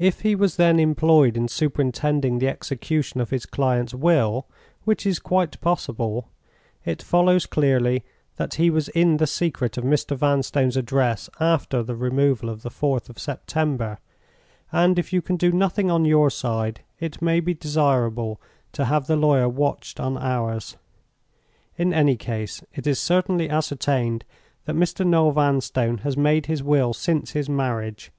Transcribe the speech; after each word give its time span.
If 0.00 0.22
he 0.22 0.34
was 0.34 0.56
then 0.56 0.80
employed 0.80 1.36
in 1.36 1.46
superintending 1.46 2.40
the 2.40 2.48
execution 2.48 3.20
of 3.20 3.30
his 3.30 3.46
client's 3.46 3.94
will—which 3.94 5.06
is 5.06 5.20
quite 5.20 5.60
possible—it 5.60 7.00
follows 7.04 7.46
clearly 7.46 8.04
that 8.34 8.54
he 8.54 8.68
was 8.68 8.88
in 8.88 9.18
the 9.18 9.28
secret 9.28 9.78
of 9.78 9.84
Mr. 9.84 10.16
Vanstone's 10.16 10.76
address 10.76 11.30
after 11.38 11.84
the 11.84 11.94
removal 11.94 12.50
of 12.50 12.62
the 12.62 12.68
4th 12.68 13.08
of 13.08 13.20
September; 13.20 14.00
and 14.72 14.98
if 14.98 15.12
you 15.12 15.22
can 15.22 15.36
do 15.36 15.52
nothing 15.52 15.88
on 15.88 16.04
your 16.04 16.30
side, 16.30 16.80
it 16.98 17.22
may 17.22 17.38
be 17.38 17.54
desirable 17.54 18.40
to 18.72 18.86
have 18.86 19.06
the 19.06 19.14
lawyer 19.14 19.48
watched 19.48 20.00
on 20.00 20.16
ours. 20.18 20.76
In 21.76 21.94
any 21.94 22.16
case, 22.16 22.64
it 22.74 22.88
is 22.88 22.98
certainly 22.98 23.48
ascertained 23.48 24.24
that 24.64 24.74
Mr. 24.74 25.06
Noel 25.06 25.30
Vanstone 25.30 25.98
has 25.98 26.16
made 26.16 26.46
his 26.46 26.60
will 26.60 26.92
since 26.92 27.30
his 27.34 27.48
marriage. 27.48 28.10